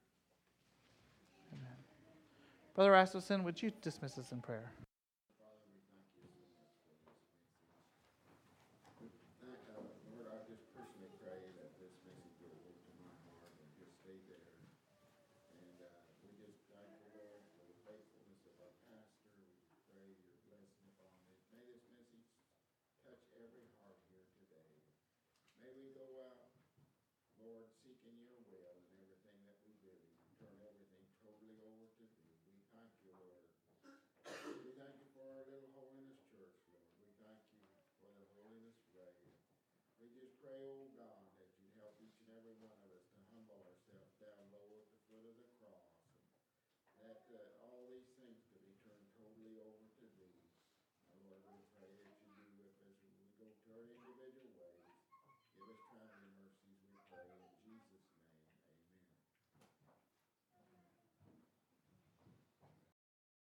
[1.53, 1.77] Amen.
[2.77, 4.71] Brother Rasmussen, would you dismiss us in prayer?
[40.45, 41.24] That uh,